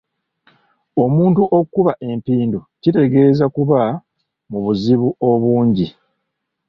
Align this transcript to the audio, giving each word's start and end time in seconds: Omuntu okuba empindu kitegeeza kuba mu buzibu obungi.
Omuntu 1.03 1.41
okuba 1.59 1.91
empindu 2.09 2.59
kitegeeza 2.81 3.45
kuba 3.55 3.81
mu 4.49 4.59
buzibu 4.65 5.09
obungi. 5.29 5.87